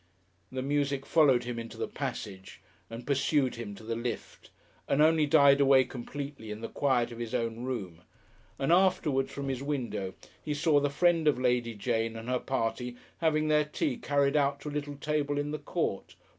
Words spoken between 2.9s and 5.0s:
pursued him to the lift and